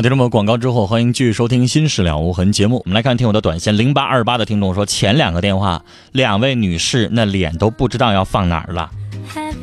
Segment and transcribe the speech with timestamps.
[0.00, 2.80] 好，听众们，广告之后，欢迎继续收听《心事了无痕》节目。
[2.86, 8.90] 我们来看听友的短信，零八二八的听众说，前两个电话，两位女士那脸都不知道要放哪儿了，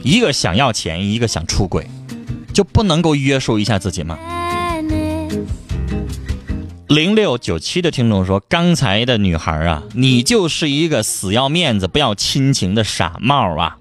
[0.04, 1.88] 一个想要钱，一个想出轨，
[2.54, 4.16] 就不能够约束一下自己吗？
[6.88, 13.78] 零六九七的听众说，刚才的女孩啊，你就是一个死要面子不要亲情的傻帽啊！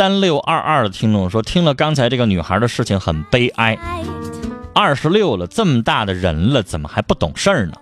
[0.00, 3.78] 三六二二的听众说，听了刚才这个女孩的事情很悲哀。
[4.72, 7.74] 二十六了，这么大的人了，怎么还不懂事儿呢？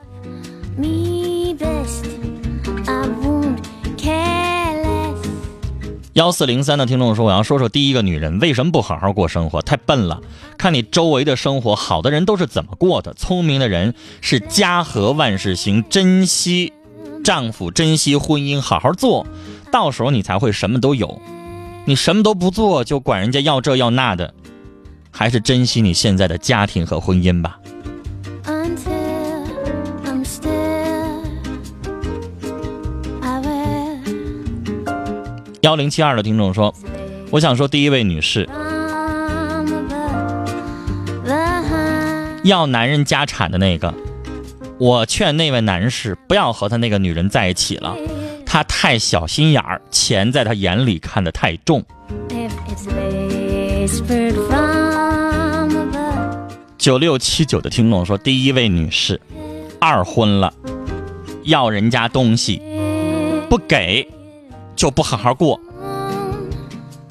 [6.15, 10.21] 幺四零三的听众说，我要说说第一个女人为什么不好好过生活，太笨了。
[10.57, 13.15] 看你周围的生活，好的人都是怎么过的？
[13.15, 16.73] 聪明的人是家和万事兴，珍惜
[17.23, 19.25] 丈夫，珍惜婚姻，好好做，
[19.71, 21.23] 到时候你才会什么都有。
[21.89, 24.35] 你什么都不做，就管人家要这要那的，
[25.11, 27.59] 还是珍惜你现在的家庭和婚姻吧。
[35.63, 36.75] 幺零七二的听众说
[37.33, 38.47] ：“我想说，第一位女士，
[42.45, 43.95] 要男人家产的那个，
[44.79, 47.97] 我劝那位男士不要和他那个女人在一起了，
[48.49, 51.85] 他太小心眼儿，钱在他眼里看得太重。”
[56.79, 59.21] 九六七九的听众说：“第一位女士，
[59.79, 60.55] 二婚了，
[61.43, 62.63] 要人家东西
[63.51, 64.09] 不给。”
[64.75, 65.61] 就不好好过，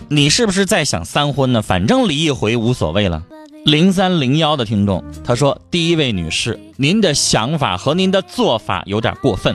[0.08, 1.62] 你是不是在想三婚呢？
[1.62, 3.24] 反正离一回无所谓了。
[3.66, 9.54] 零三零幺的听众他说：“第一位女士，您的想法和您的做法有点过分。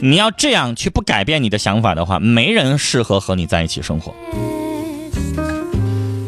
[0.00, 4.14] 你要这样去不改变你的想法的话，没人适合和你在一起生活。”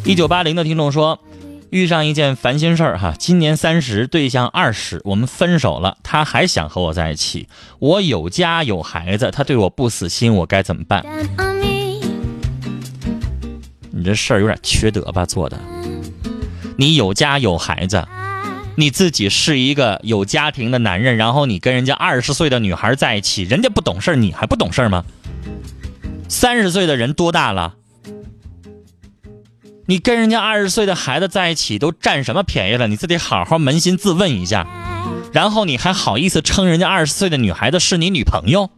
[0.04, 1.18] 一九八零的听众说。
[1.70, 7.46] 遇上一件烦心事儿哈，今年三十，对象二十，我们分手了，他还想和我在一起。
[7.78, 11.06] 我有家有孩子，他对我不死心，我该怎么办？
[13.92, 15.24] 你这事儿有点缺德吧？
[15.24, 15.56] 做的，
[16.76, 18.04] 你有家有孩子，
[18.80, 25.04] 你自己是一个有家庭的男人，然后你跟人家二十岁的女孩在一起，人家不懂事，你还不懂事吗？
[26.30, 27.74] 三十岁的人多大了？
[29.84, 32.88] 你跟人家二十岁的孩子在一起，都占什么便宜了？
[32.88, 34.66] 你自己好好扪心自问一下，
[35.30, 38.70] 然后你还好意思称人家二十岁的女孩子是你女朋友？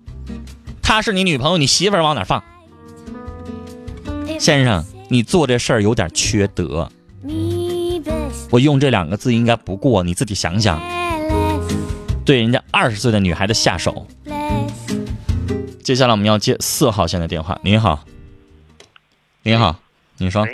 [0.83, 2.43] 她是你女朋友，你媳妇儿往哪放？
[4.41, 6.91] 先生，你做这事儿有点缺德。
[8.53, 10.79] 我用这两个字应该不过，你自己想想。
[12.23, 14.07] 对人家二十岁的女孩子下手。
[15.83, 17.59] 接下来我们要接四号线的电话。
[17.65, 18.05] 您好，
[19.43, 19.75] 您好，
[20.19, 20.47] 你说。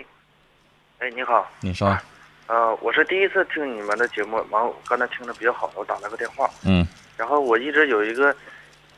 [1.00, 1.98] 哎，你好，你说，
[2.46, 6.86] 呃，我是第一次听你们的节目，完，刚才听的比较好，我打了个电话，嗯，
[7.16, 8.32] 然后我一直有一个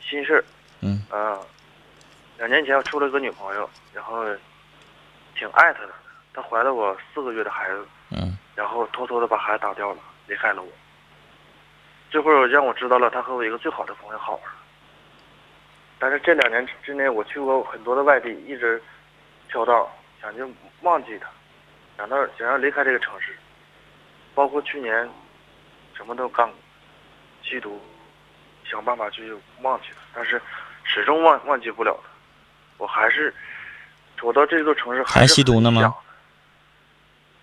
[0.06, 0.44] 心事
[0.82, 1.38] 嗯，呃，
[2.36, 4.24] 两年前我处了一个女朋友，然后
[5.34, 5.92] 挺爱她的，
[6.34, 10.68] 她怀了我四个月的孩子，嗯，然后偷偷的把孩子打掉了，离开了我，
[12.10, 14.42] 这会儿让我知道了他和我一个最好的朋友好了，
[15.98, 18.82] 但是这两年之内我去过很多的外地，一直
[19.48, 19.86] 飘荡，
[20.20, 20.48] 想就
[20.82, 21.28] 忘记他。
[21.96, 23.36] 想到想要离开这个城市，
[24.34, 25.08] 包括去年，
[25.94, 26.56] 什么都干过，
[27.42, 27.80] 吸毒，
[28.64, 30.40] 想办法去忘记他，但是
[30.82, 32.08] 始终忘忘记不了他。
[32.78, 33.34] 我还是
[34.22, 35.94] 我到这座城市还吸毒呢吗？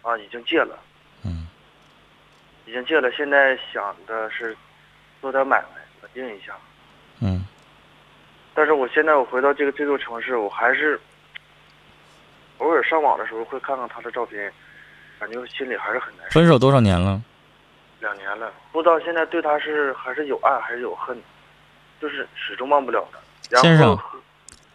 [0.02, 0.78] 啊，已经戒了。
[1.24, 1.48] 嗯。
[2.66, 4.56] 已经戒了，现在想的是
[5.22, 6.56] 做点买卖，稳定一下。
[7.20, 7.46] 嗯。
[8.54, 11.00] 但是我现在我回到这个这座城市，我还是。
[12.60, 14.52] 偶尔上网的时候会看看他的照片，
[15.20, 16.40] 感觉心里还是很难受。
[16.40, 17.22] 分手多少年了？
[18.00, 18.52] 两年了。
[18.72, 21.16] 不知道现在对他是还是有爱还是有恨，
[22.02, 23.60] 就是始终忘不了的。
[23.62, 23.96] 先生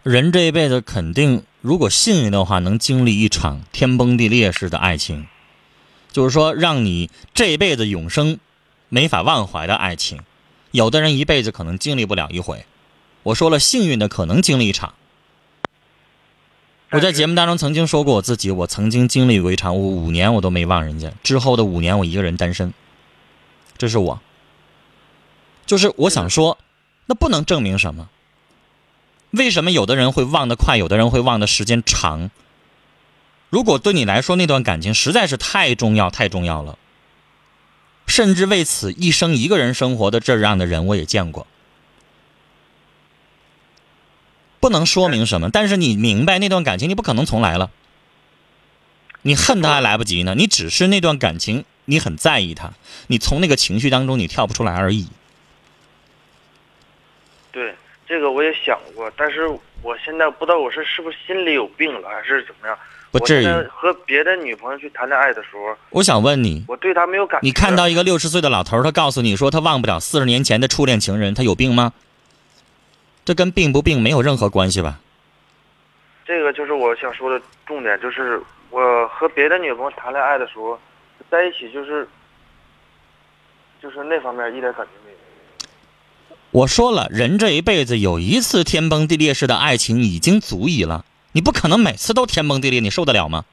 [0.04, 5.28] 人这一辈子肯定，如果幸运的话，能经历一场天崩地裂式的爱情，
[6.10, 8.40] 就是说让你这辈子永生
[8.88, 10.20] 没法忘怀的爱情。
[10.72, 12.66] 有的人一辈子可能经历不了一回，
[13.22, 14.94] 我说了，幸运的可能经历一场。
[16.90, 22.74] 我在节目当中曾经说过我自己，我曾经经历过一场，我五年我都没忘人家，之后的五年我一个人单身，
[23.78, 24.20] 这是我。
[25.64, 26.58] 就是我想说，
[27.06, 28.08] 那不能证明什么。
[29.32, 32.30] 为什么有的人会忘得快，有的人会忘的时间长？
[33.50, 36.78] 如果对你来说那段感情实在是太重要、太重要了，
[38.06, 41.46] 甚至为此一生一个人生活的这样的人我也见过。
[44.60, 47.70] 不能说明什么，但是你明白那段感情你不可能重来了。
[49.22, 52.72] 你恨他还来不及呢，你只是那段感情你很在意他，
[53.08, 55.08] 你从那个情绪当中你跳不出来而已。
[57.50, 57.74] 对
[58.12, 59.48] 这个我也想过，但是
[59.82, 62.78] 我现在不知道我是是不是心里有病了，还是怎么样。
[63.10, 67.46] 不至于我现在和别的女朋友去谈恋爱的时候，我想问你，我对她没有感觉。
[67.46, 71.94] 你看到一个六十岁的老头，他告诉你说他忘不了四十年前的初恋情人，他有病吗？
[73.24, 75.00] 这跟病不病没有任何关系吧？
[76.26, 78.38] 这个就是我想说的重点，就是
[78.68, 80.78] 我和别的女朋友谈恋爱的时候，
[81.30, 82.06] 在一起就是
[83.80, 84.92] 就是那方面一点感觉。
[86.52, 93.46] 我说了，人这一辈子有一次天崩地裂式的爱情已经足以了，你不可能每次都天崩地裂，你受得了吗？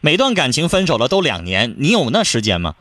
[0.00, 2.76] 每段感情分手了都两年，你有那时间吗？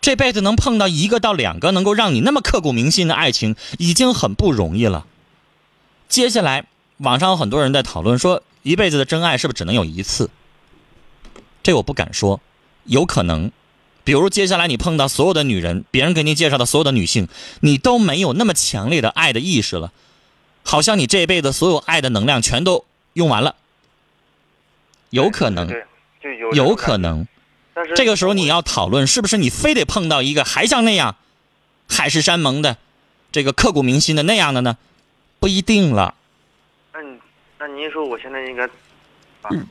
[0.00, 5.06] 这辈子能碰到一个到两个能够让你那么刻骨铭心的爱情，已经很不容易了。
[6.08, 6.66] 接下来，
[6.96, 10.28] 网上有很多人在讨论说，一辈子的真爱是不是只能有一次？
[11.62, 12.40] 这我不敢说，
[12.82, 13.52] 有可能。
[14.04, 17.28] 比如接下来你碰到所有的女人，别人给你介绍的所有的女性，
[17.60, 19.92] 你都没有那么强烈的爱的意识了，
[20.64, 23.56] 好像你这辈子所有爱的能量全都用完了，
[25.10, 25.84] 有可能，对，
[26.22, 26.98] 就有有可。
[26.98, 27.26] 能。
[27.74, 31.16] 但是这个时候你要讨论，是不是你非得碰到一个还像那样
[31.88, 32.76] 海誓山盟的、
[33.30, 34.76] 这个刻骨铭心的那样的呢？
[35.40, 36.14] 不一定了。
[36.92, 37.16] 那你
[37.58, 38.68] 那您说我现在应该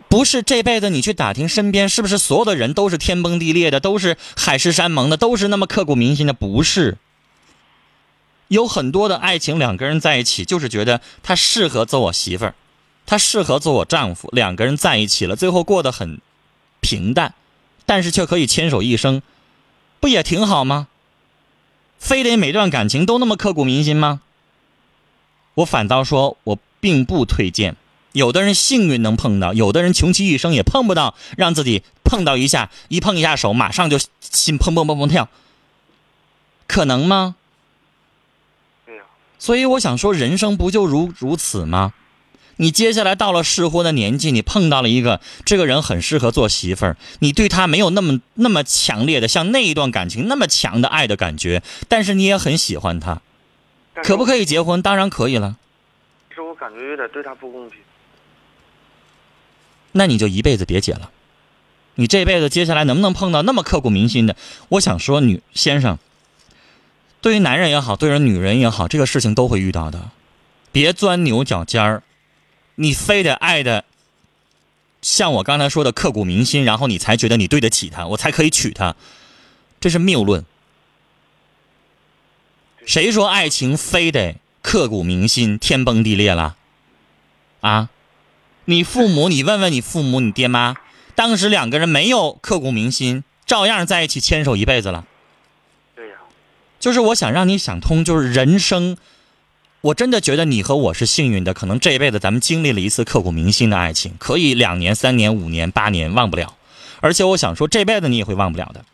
[0.09, 6.33] 不是这辈子你去打听身边是不是所有的人都是天崩地裂的，都是海誓山盟的，都是那么刻骨铭心的？
[6.33, 6.97] 不是。
[8.49, 12.55] 有很多的爱情，两个人在一起就是觉得他适合做我媳妇儿，
[13.05, 16.19] 他适合做我丈夫，两个人在一起了，最后过得很
[16.81, 17.33] 平淡，
[17.85, 19.21] 但是却可以牵手一生，
[20.01, 20.89] 不也挺好吗？
[21.97, 24.19] 非得每段感情都那么刻骨铭心吗？
[25.53, 27.77] 我反倒说，我并不推荐。
[28.13, 35.29] 有的人幸运能碰到，有的人穷其一生也碰不到，让自己碰到一下，一碰一下手，马上就心砰砰砰砰跳，
[36.67, 37.35] 可能吗？
[38.85, 39.03] 对呀、
[39.39, 41.93] 所以我想说，人生不就如如此吗？
[42.57, 53.21] 你接下来到了适婚的年纪，你碰到了一个这个人很适合做媳妇儿，你对他没有那么那么强烈的像那一段感情那么强的爱的感觉，但是你也很喜欢他，
[54.03, 54.79] 可不可以结婚？
[54.81, 55.57] 当然可以了。
[56.29, 57.79] 其实我感觉有点对他不公平。
[59.93, 61.11] 那你就一辈子别结了。
[61.95, 64.35] 你这辈子接下来能不能碰到那么刻骨铭心的？
[64.69, 65.99] 我想说，女先生，
[67.19, 70.11] 对于男人也好，对于女人也好，这个事情都会遇到的。
[70.71, 72.03] 别钻牛角尖儿，
[72.75, 73.83] 你非得爱的
[75.01, 78.95] 像我刚才说的刻骨铭心，然后你才觉得你对得起他，我才可以娶她，
[79.81, 80.45] 这是谬论。
[82.85, 86.55] 谁说爱情非得刻骨铭心、天崩地裂了？
[87.59, 87.89] 啊？
[88.65, 90.75] 你父母，你问问你父母，你爹妈，
[91.15, 95.05] 当时两个人没有刻骨铭心，照样在一起牵手一辈子了。
[95.95, 96.15] 对呀、
[96.79, 98.97] 就是我想让你想通，就是人生，
[99.81, 106.55] 我真的觉得你和我是幸运的，可能这一辈子咱们经历了一次刻骨铭心的爱情，可以两年、三年、五年、八年忘不了，
[106.99, 108.85] 而且我想说，这辈子你也会忘不了的。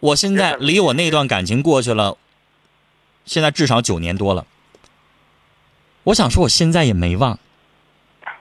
[0.00, 2.18] 我现在离我那段感情过去了，
[3.24, 4.44] 现在至少九年多了。
[6.02, 7.38] 我想说，我现在也没忘。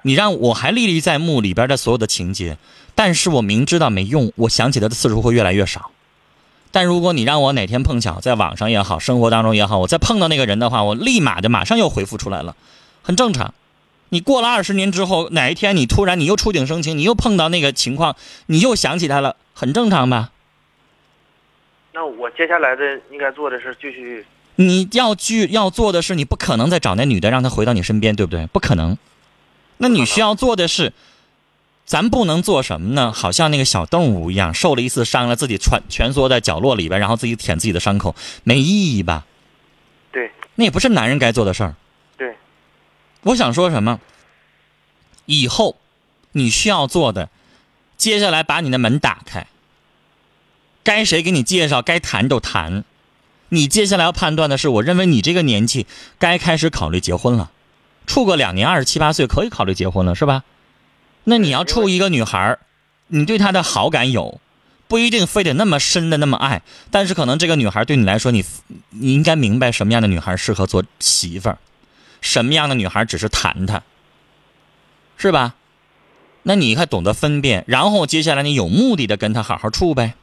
[0.05, 2.59] 你让我还历历在目里边的所有的情节，
[2.93, 5.89] 但是我明知道没用，我想起来的次数会越来越少。
[6.71, 12.55] 但如果你让我哪天碰巧在网上也好，生活当中也好，我再碰到那个人的话，我立马就马上又回复出来了，
[13.01, 13.55] 很正常。
[14.09, 20.29] 你过了二十年之后，哪一天你突然你又触景生情，你又碰到那个情况，你又想起他了，很正常吧？
[21.93, 24.23] 那我接下来的应该做的是继续
[24.57, 28.45] 你要去要做的是，你不可能再找那女的让她回到你身边，对不对？
[28.47, 28.95] 不可能。
[29.77, 30.93] 那你需要做的是，
[31.85, 33.11] 咱不能做什么呢？
[33.11, 39.25] 好像那个小动物一样，受了一次伤了，自己蜷蜷缩在角落里边，然后自己舔自己的伤口，没意义吧？
[40.11, 41.75] 对，那也不是男人该做的事儿。
[42.17, 42.35] 对，
[43.23, 43.99] 我想说什么？
[45.25, 45.77] 以后
[46.31, 47.29] 你需要做的，
[47.97, 49.47] 接下来把你的门打开，
[50.83, 52.83] 该谁给你介绍，该谈就谈。
[53.49, 55.85] 你接下来要判断的是，我认为你这个年纪
[56.17, 57.51] 该开始考虑结婚了，
[58.05, 60.43] 处个两年，二十七八岁可以考虑结婚了，是吧？
[61.25, 62.59] 那你要处一个女孩儿，
[63.07, 64.39] 你对她的好感有，
[64.87, 68.45] 不一定非得那么深的那么爱，但是可能这个女孩对你来说，你
[68.91, 71.57] 你应该明白什么样的女孩适合做媳妇儿，
[72.21, 73.83] 什么样的女孩只是谈谈，
[75.17, 75.55] 是吧？
[76.43, 80.13] 那你还懂得分辨，然后接下来你有目的的跟她好好处呗。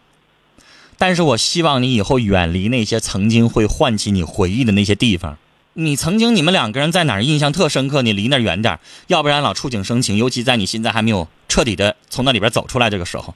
[0.97, 5.37] 但是我希望你以后远离那些曾经会唤起你回忆的那些地方。
[5.75, 8.03] 你曾经你们两个人在哪儿印象特深刻？
[8.03, 10.17] 你离那儿远点儿，要不然老触景生情。
[10.17, 13.35] 尤其在你现在还没有彻底的从那里边走出来这个时候。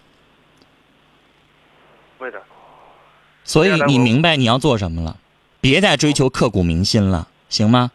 [2.18, 2.38] 会的，
[3.44, 5.16] 所以你明白你要做什么了，
[5.60, 7.90] 别再追求刻骨铭心了，行吗？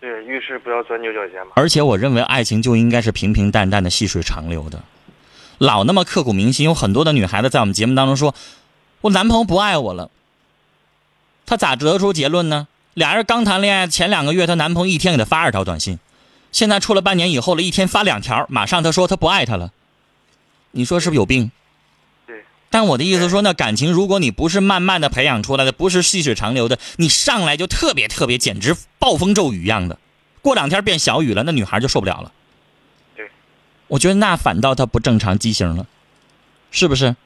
[0.00, 1.52] 对，遇事不要钻牛角尖嘛。
[1.54, 4.82] 而且我认为爱情就应该是平平淡淡的、细水长流的，
[5.58, 6.66] 老那么刻骨铭心。
[6.66, 8.34] 有很多的女孩子在我们节目当中说，
[9.02, 10.10] 我男朋友不爱我了。
[11.46, 12.66] 他咋得出结论呢？
[12.94, 15.98] 俩人刚谈恋爱前两个月，她男朋友一天给她发二条短信，
[16.50, 19.72] 现在处了半年以后了，一天发两条，马上她说她不爱他了。
[20.72, 21.50] 你说是不是有病？
[22.26, 29.98] 对，但我的意思说，那感情如果你不是慢慢的培养出来的，不是细水长流的，你上来就特别特别，简直暴风骤雨一样的，
[30.42, 32.32] 过两天变小雨了，那女孩就受不了了。
[33.16, 33.30] 对，
[33.88, 35.86] 我觉得那反倒她不正常畸形了，
[36.70, 37.16] 是不是？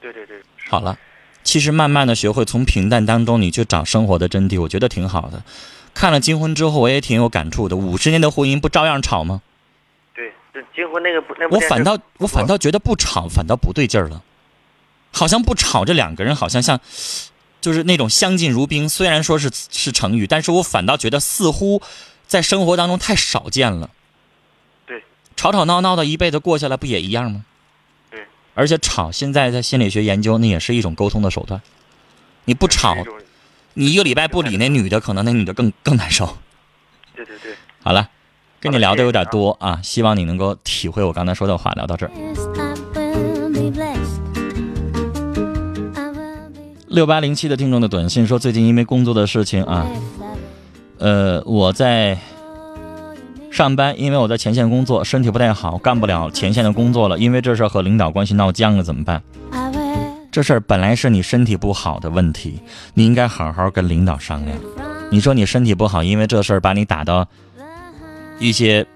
[0.00, 0.36] 对对对，
[0.68, 0.98] 好了，
[1.44, 5.42] 其实慢慢的学会从平淡当中你去找生活的真谛，我觉得挺好的。
[5.94, 7.76] 看了《金婚》之后，我也挺有感触的。
[7.76, 9.42] 五十年的婚姻不照样吵吗？
[10.14, 14.22] 对，这结婚那个不那部我反倒我反倒觉得不吵反倒不对劲儿了，
[15.10, 16.80] 好像不吵这两个人好像像，
[17.60, 18.88] 就是那种相敬如宾。
[18.88, 21.82] 虽然说是是成语，但是我反倒觉得似乎
[22.26, 23.90] 在生活当中太少见了。
[24.86, 25.02] 对，
[25.36, 27.44] 吵吵闹闹的一辈子过下来不也一样吗？
[28.54, 31.60] 对，而且吵现在在心理学研究，那也是一种沟通的手段。
[32.44, 32.96] 你不吵
[33.74, 36.36] 你一个礼拜不理那女的，可能那女的更更难受。
[37.14, 38.08] 对对对，好了，
[38.60, 41.70] 跟你聊的有点多啊，希望你能够体会我刚才说的话。
[41.72, 42.12] 聊到这儿。
[46.88, 49.88] 六八零七的听众的短信说，最近因为工作的事情啊，
[50.98, 52.18] 呃，我在
[53.52, 57.18] 上班，因为我在前线工作，身体不太好，干不了前线的工作了。
[57.18, 59.22] 因为这事儿和领导关系闹僵了，怎么办？
[60.30, 62.62] 这事儿本来是你身体不好的问题，
[62.94, 64.58] 你应该好好跟领导商量。
[65.10, 67.28] 你说你身体不好，因为这事儿把你打到
[68.38, 68.86] 一些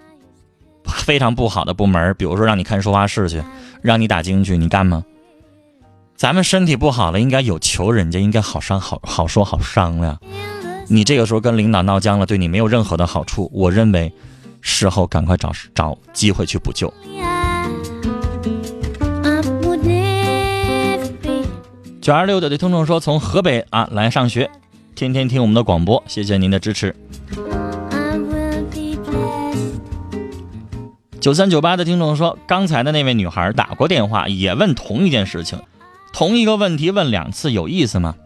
[0.87, 3.43] 非常不好的部门，比如说让你看说话室去，
[3.83, 5.05] 让你打京剧，你干吗？
[6.17, 10.19] 咱们身体不好了，应该有求人家，应该好商好好说好商量。
[10.89, 13.51] 你这个时候跟领导闹僵了，对你没有任何的好处。
[13.53, 14.11] 我认为，
[14.69, 16.93] 事后赶快找找机会去补救。
[22.03, 24.51] 九二六的听众说，从河北啊来上学，
[24.97, 26.95] 天天听我们的广播，谢谢您的支持。
[31.21, 35.61] 九三九八的听众说，刚才的那位女孩打过电话，也问同一件事情，
[36.13, 38.17] 同一个问题问两次，有意思吗？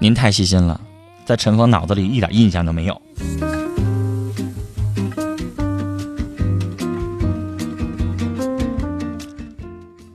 [0.00, 0.80] 您太细心了，
[1.26, 3.00] 在陈峰脑子里一点印象都没有。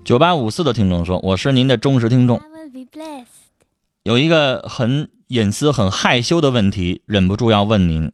[0.07, 2.39] 九八五四的听众说，我是您的忠实听众.
[4.03, 8.13] 有一个很隐私、很害羞的问题，忍不住要问您。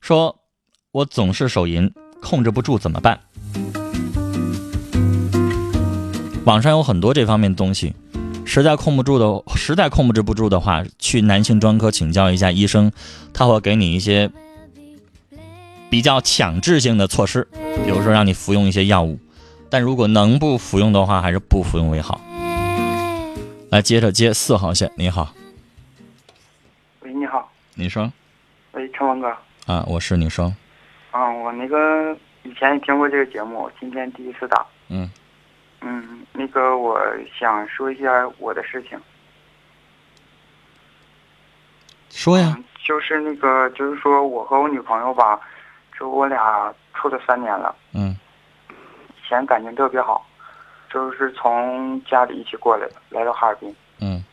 [0.00, 0.40] 说，
[0.90, 3.20] 我总是手淫，控制不住怎么办？
[6.44, 7.94] 网上有很多这方面的东西，
[8.44, 12.90] 实在控不住的，实在控制不住的话，去男性专科请教一下医生，
[13.32, 14.28] 他会给你一些
[15.88, 17.46] 比较强制性的措施，
[17.84, 19.20] 比如说让你服用一些药物。
[19.70, 22.20] 但如果能不服用的话，还是不服用为好。
[23.70, 25.28] 来，接着接四号线，你好，
[27.00, 28.10] 喂，你好，你说。
[28.72, 29.28] 喂，陈峰哥，
[29.66, 30.50] 啊，我是你说，
[31.10, 35.10] 啊，我那个以前也听过这个节目，今天第一次打，嗯，
[35.82, 36.98] 嗯，那个我
[37.38, 38.98] 想说一下我的事情，
[42.08, 45.38] 说呀，嗯，就是那个就是说我和我女朋友吧，
[45.98, 48.10] 就我俩处了三年了，嗯。
[48.12, 48.17] 以
[49.28, 50.24] 前感情特别好，
[50.90, 54.24] 就是从家里一起过来的，来到哈尔滨，嗯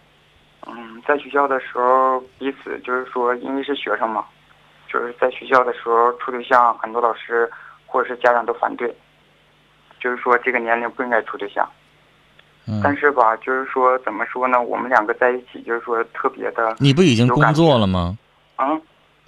[0.66, 4.26] 嗯，在学校的时候彼此就是说，因为是学生嘛，
[4.88, 7.52] 就是在学校的时候处对象，很多老师
[7.86, 8.96] 或者是家长都反对。
[10.00, 11.68] 就是说这个年龄不应该处对象。
[12.68, 14.62] 嗯，但是吧，就是说怎么说呢？
[14.62, 18.18] 我们两个在一起，就是说特别的，你不已经工作了吗？
[18.58, 18.82] 嗯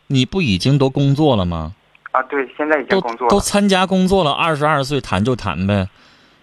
[0.10, 1.74] 你不已经都工作了吗？
[2.18, 3.40] 啊，对，现在已经都都工作了。
[3.40, 5.88] 参加工作了，二十二岁谈就谈呗。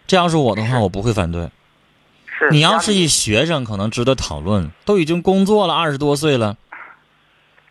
[0.07, 1.51] 这要是我的话，我不会反对。
[2.27, 4.71] 是你要是一学生，可能值得讨论。
[4.85, 6.57] 都已经工作了二十多岁了，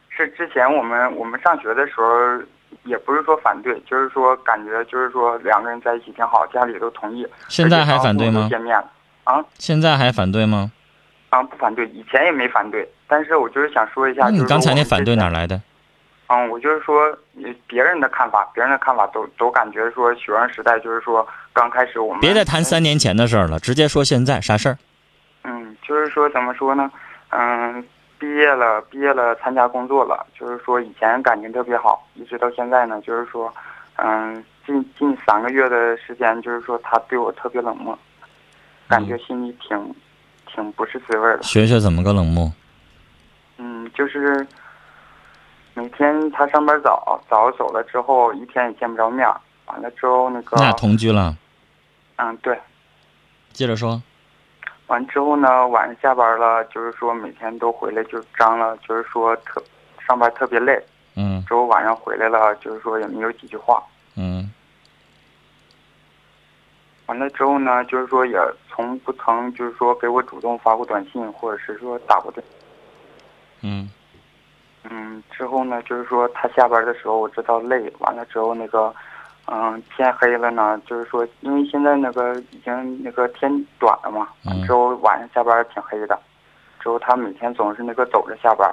[0.10, 2.43] 是之前我们我们上学的时候，
[2.83, 7.25] 也不是说反对，就是说感觉就是说两个人在一起挺好，家里都同意。
[7.48, 8.91] 现在还反对吗见面了
[9.24, 10.74] 啊现在还反对吗？
[11.29, 15.62] 啊，不反对，以前也没反对，但是我就是想说一下，那你刚才那反对哪来的？
[16.27, 17.06] 嗯，我就是说，
[17.44, 24.77] 呃别人的看法，别人的看法都都感觉说，学生时代就是说，刚开始我们别再谈三年前的事儿了，直接说现在啥事儿？
[25.44, 26.89] 嗯，就是说怎么说呢？
[27.30, 27.86] 嗯，
[28.18, 33.53] 毕业了，毕业了，参加工作了，就是说以前感情特别好，一直到现在呢，就是说，
[33.98, 37.98] 嗯，近近三个月的时间，就是说他对我特别冷漠，
[38.88, 39.96] 感觉心里挺
[40.48, 41.44] 挺不是滋味儿的。
[41.44, 42.51] 学学怎么个冷漠？
[43.58, 44.46] 嗯，就是
[45.75, 49.39] 每天他上班早，早走了之后，一天也见不着面儿。
[49.65, 51.36] 完了之后，那个你俩同居了？
[52.18, 52.60] 嗯，对。
[53.51, 54.01] 接着说。
[54.88, 59.63] 完之后呢，晚上下班了，就是说每天都回来就张了，就是说特
[60.06, 60.84] 上班特别累。
[61.15, 63.82] 嗯之后晚上回来了，就是说也没有几句话。
[64.15, 64.51] 嗯
[67.06, 68.38] 完了之后呢，就是说也
[68.70, 72.44] 从不曾就是说给我主动发过短信，或者是说打过电。
[73.62, 73.89] 嗯
[74.90, 77.92] 嗯，之后呢，就是说他下班的时候，我知道累。
[78.00, 78.94] 完了之后那个，
[79.48, 83.50] 嗯，天黑了呢，就是说因为现在那个已经那个天
[83.80, 86.20] 短了嘛，完嗯之后晚上下班挺黑的。
[86.82, 88.70] 之后他每天总是那个走着下班。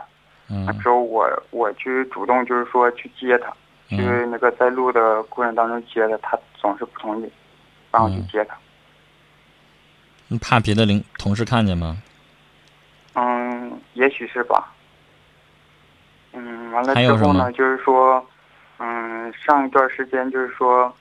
[0.49, 3.51] 嗯之后我我去主动就是说去接他，
[3.89, 7.31] 去嗯那个在路的过程当中接他，他总是不同意，
[7.93, 8.57] 让我去嗯接他。
[10.27, 11.97] 你怕别的领同事看见吗？
[13.15, 14.73] 嗯，也许是吧。
[16.71, 18.25] 嗯，完了之后呢，就是说，
[18.79, 20.93] 嗯，上一段时间就是说，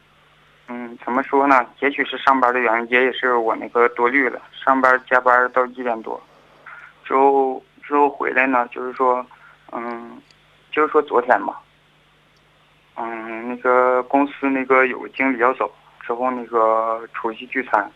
[0.68, 1.66] 嗯，怎么说呢？
[1.80, 6.22] 也许是上班的原因，也也是我那个多虑了，上班加班到一点多，
[7.04, 9.26] 之后之后回来呢，就是说，
[9.72, 10.20] 嗯，
[10.72, 11.60] 就是说昨天吧，
[12.96, 17.90] 嗯，那个公司那个有个经理要走，之后那个出去聚餐。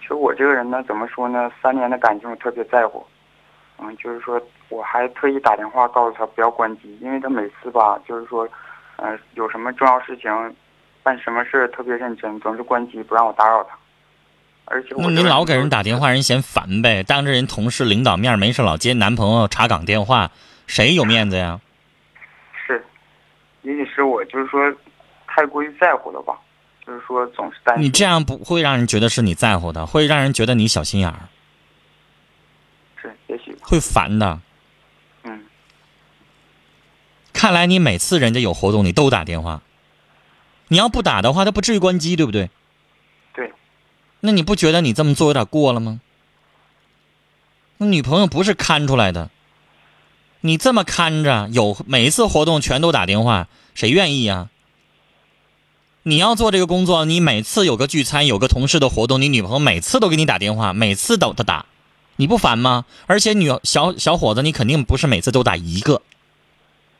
[0.00, 1.50] 其实我这个人呢，怎么说呢？
[1.60, 3.04] 三年的感情我特别在乎，
[3.78, 8.48] 嗯，就是说我还特意打电话告诉他不要关机，因为他每次吧，就是说，
[8.96, 10.30] 呃，有什么重要事情，
[11.02, 13.76] 办什么事特别认真，总是关机不让我打扰他。
[14.64, 17.02] 而且我你老给人打电话，人嫌烦呗。
[17.02, 20.28] 当着人同事、领导面没事老接男朋友查岗电话，
[20.66, 21.60] 谁有面子呀？
[22.66, 22.84] 是，
[23.62, 24.60] 也许是我就是说
[25.28, 26.36] 太过于在乎了吧，
[26.84, 27.84] 就是说总是担心。
[27.84, 31.35] 你这样不会让人觉得是你在乎的，会让人觉得你小心眼儿，是
[33.28, 34.40] 也许吧，会烦的。
[35.24, 35.44] 嗯，
[37.32, 39.62] 看来你每次人家有活动，你都打电话。
[40.68, 42.50] 你要不打的话，他不至于关机，对不对？
[43.34, 43.52] 对。
[44.20, 46.00] 那你不觉得你这么做有点过了吗？
[47.78, 49.30] 那女朋友不是看出来的，
[50.40, 54.48] 你这么看着，有每一次活动全都打电话，谁愿意呀？
[56.02, 61.66] 你要做这个工作，你每次有个聚餐，有个同事的活动，你女朋友每次都给你打电话，每次都她打，
[62.16, 62.84] 你不烦吗？
[63.06, 66.02] 而且女小小伙子，你肯定不是每次都打一个，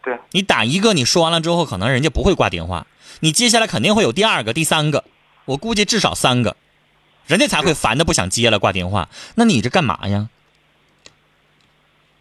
[0.03, 2.87] 对，你打一个，你说完了之后，可能人家不会挂电话，
[3.21, 5.05] 你接下来肯定会有第二个、第三个，
[5.47, 6.57] 我估计至少三个，
[7.27, 9.09] 人家才会烦的不想接了挂电话。
[9.35, 10.29] 那你这干嘛呀？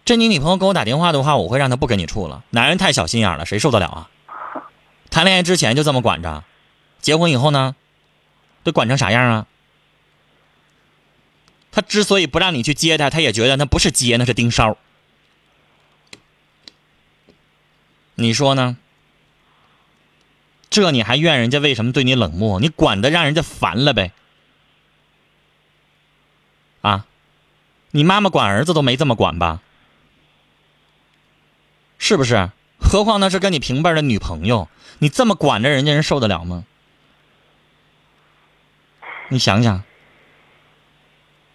[0.05, 2.43] 这你女朋友给我打电话的话，我会让她不跟你处了。
[2.51, 4.10] 男人太小心眼了，谁受得了啊？
[5.10, 6.43] 谈恋爱之前就这么管着，
[7.01, 7.75] 结婚以后呢，
[8.63, 9.47] 都管成啥样啊？
[11.75, 14.77] 他之所以不让你去接他，他也觉得那不是接，那是盯梢。
[18.15, 18.77] 你说呢？
[20.69, 22.61] 这你还怨人家为什么对你冷漠？
[22.61, 24.13] 你管的让人家烦了呗？
[26.79, 27.05] 啊，
[27.91, 29.61] 你妈妈管儿子都没这么管吧？
[31.97, 32.51] 是不是？
[32.79, 36.63] 何况那是跟你平辈的女朋友，你这么管着人家，人受得了吗？
[39.27, 39.83] 你想想，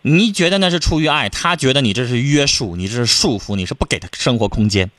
[0.03, 4.91] 你觉得那是出于爱，他觉得你这是约束，你这是束缚，你是不给他生活空间。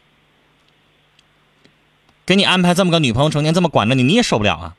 [2.25, 4.75] 给你安排这么个女朋友，成天这么管着你，你也受不了啊。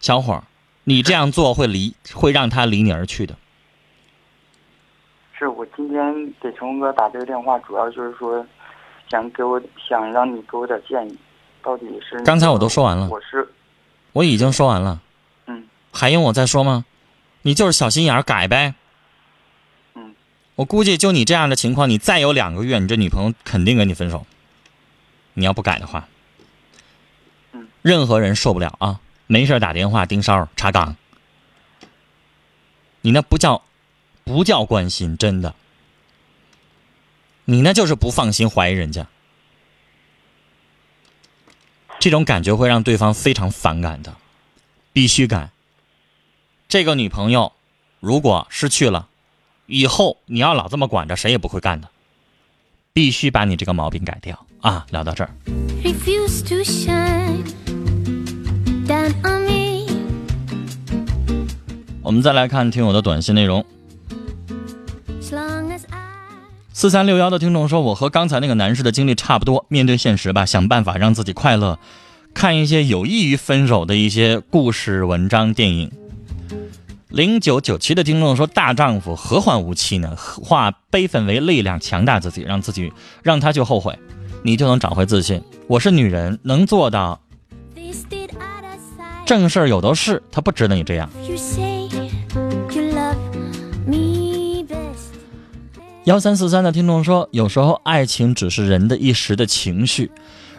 [0.00, 0.44] 小伙儿，
[0.84, 3.36] 你这样做会离，会让他离你而去的。
[5.36, 8.46] 是我今天给成龙哥打这个电话，主要就是说，
[9.10, 11.18] 想给我想让你给我点建议，
[11.62, 13.48] 到底是刚才我都说完了我是
[14.12, 15.00] 我已经说完了。
[15.46, 16.84] 嗯还用我再说吗？
[17.46, 18.74] 你就是小心眼儿，改呗。
[19.94, 20.14] 嗯，
[20.54, 24.26] 我估计就你这样的情况，你再有两个月，你这女朋友肯定跟你分手。
[25.34, 26.08] 你要不改的话，
[27.52, 29.00] 嗯，任何人受不了啊！
[29.26, 30.96] 没事儿打电话盯梢查岗，
[33.02, 33.62] 你那不叫
[34.22, 35.54] 不叫关心，真的，
[37.44, 39.06] 你那就是不放心，怀疑人家。
[41.98, 44.14] 这种感觉会让对方非常反感的，
[44.92, 45.50] 必须改。
[46.68, 47.52] 这个女朋友
[48.00, 49.08] 如果失去了，
[49.66, 51.88] 以后你要老这么管着，谁也不会干的。
[52.92, 54.86] 必须把你这个毛病改掉啊！
[54.90, 55.30] 聊到这儿
[55.82, 57.42] ，refuse to shine
[58.86, 59.86] down on me.
[62.02, 63.66] 我们再来看听友的短信内容。
[66.72, 71.78] 四三六幺的听众说：“我和刚才那个男士的经历差不多，面对现实吧，想办法让自己快乐，
[72.32, 75.90] 看一些有益于分手的一些故事、文章、电影。”
[77.14, 80.16] 零九九七的听众说：“大丈夫何患无妻呢？
[80.16, 83.96] 化悲愤为力量，强大自己，让自己让他去后悔，
[84.42, 85.40] 你就能找回自信。
[85.68, 87.20] 我是女人，能做到.
[89.24, 91.08] 正事儿有的是，他不值得你这样。”
[96.02, 100.10] 幺三四三的听众说：“有时候爱情只是人的一时的情绪，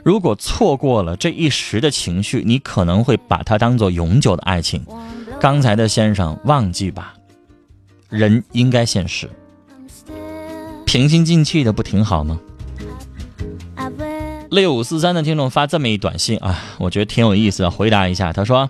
[0.05, 4.85] 如果错过了这一时的情绪，你可能会把它当做永久的爱情。
[5.39, 7.13] 刚才的先生，忘记吧，
[8.09, 9.29] 人应该现实，
[10.85, 12.39] 平心静气的不挺好吗
[14.49, 18.31] 六五四三的听众发这么一短信啊，我觉得挺有意思的，回答一下。
[18.31, 18.69] 他说：“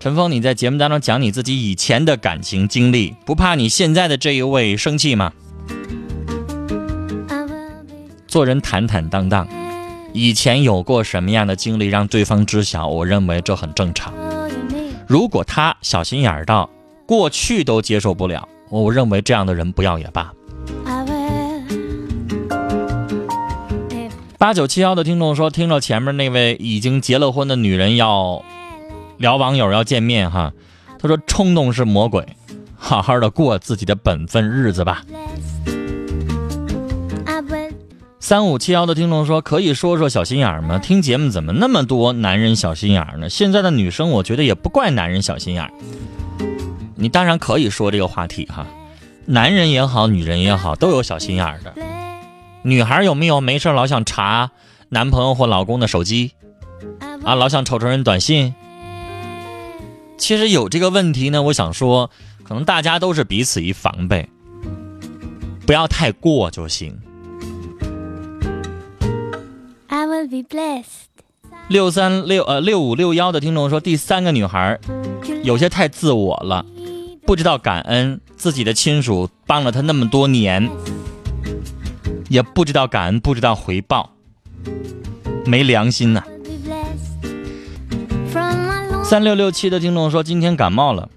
[0.00, 5.32] 陈峰，你在节目当中讲你自己以前的感情经历，不怕你现在的这一位生气吗？
[8.26, 9.46] 做人坦坦荡荡。”
[10.14, 14.12] 以前有过什么样的经历让对方知晓，我认为这很正常。
[15.12, 16.70] 如果他小心眼儿到
[17.04, 20.32] 过去都接受不了，我认为这样的人不要也罢。
[24.38, 28.42] 八九七幺的听众说，听着前面那位已经结了婚的女人要
[29.18, 30.54] 聊网友要见面哈，
[30.98, 32.26] 他说冲动是魔鬼，
[32.74, 35.04] 好好的过自己的本分日子吧。
[38.22, 40.78] 三五七幺的听众说，可以说说小心眼儿吗？
[40.78, 43.28] 听节目怎么那么多男人小心眼儿呢？
[43.28, 45.72] 现在的女生，我觉得也不怪男人小心眼儿。
[46.94, 48.64] 你当然可以说这个话题哈，
[49.26, 51.74] 男人也好，女人也好，都有小心眼儿的。
[52.62, 54.52] 女孩有没有没事老想查
[54.88, 56.30] 男朋友或老公的手机
[57.24, 58.54] 啊，老想瞅瞅人短信？
[60.16, 62.08] 其实有这个问题呢，我想说，
[62.44, 64.28] 可能大家都是彼此一防备，
[65.66, 66.96] 不要太过就行。
[70.32, 71.10] Be blessed.
[71.68, 74.80] 六三六呃六五六幺的听众说，第三个女孩
[75.42, 76.64] 有些太自我了，
[77.26, 80.70] 不知道感恩自己的亲属帮了她那么多年，
[82.30, 84.12] 也不知道感恩，不知道回报，
[85.44, 86.22] 没良心呐.
[89.04, 91.10] 三六六七的听众说，今天感冒了，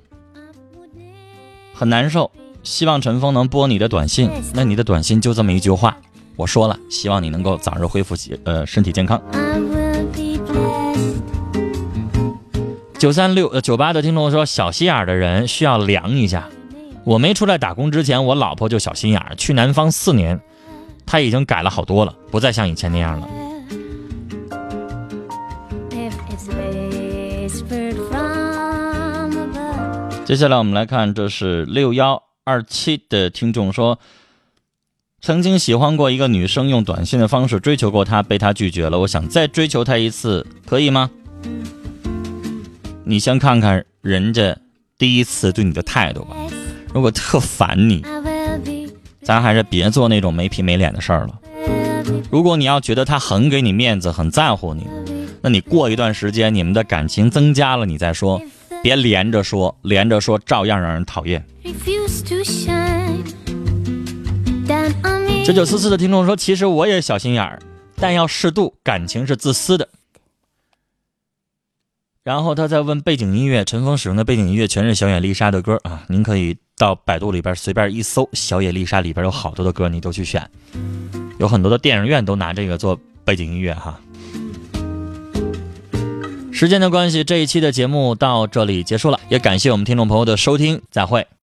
[1.73, 2.30] 很难受，
[2.62, 4.30] 希望陈峰能拨你的短信。
[4.54, 5.95] 那你的短信就这么一句话，
[6.36, 9.21] 我说了，希望你能够早日恢复健呃身体健康。
[12.98, 16.50] 九三六呃九八的听众说，小心眼儿的人需要量一下。
[17.04, 20.39] 我没出来打工之前，我老婆就小心眼儿，去南方四年，
[21.06, 23.28] 她已经改了好多了，不再像以前那样了。
[30.26, 34.00] 接下来我们来看，这是六幺二七的听众说，
[35.26, 39.00] 曾经喜欢过一个女生，用短信的方式追求过她，被她拒绝了。
[39.00, 41.10] 我想再追求她一次，可以吗？
[43.04, 44.56] 你先看看人家
[45.00, 46.36] 第一次对你的态度吧。
[46.94, 48.06] 如果特烦你，
[49.24, 51.40] 咱还是别做那种没皮没脸的事儿了。
[52.30, 54.86] 如果你要觉得他很给你面子，很在乎你，
[55.42, 58.40] 那你过一段时间你们的感情增加了，你再说，
[58.84, 61.44] 别连着说，连着说照样让人讨厌。
[65.45, 67.62] 九九四四的听众说，其实我也小心眼儿，
[67.97, 69.88] 但要适度，感情是自私的。
[72.23, 80.49] 然后他在问背景音乐，陈峰使用的背景音乐全是小野丽莎的歌啊，您可以到百度里边随便一搜，小野丽莎里边有好多的歌，你都去选，
[81.38, 84.01] 有很多的电影院都拿这个做背景音乐哈。
[86.51, 91.27] 时间的关系，这一期的节目到这里结束了，也感谢我们听众朋友的收听，再会。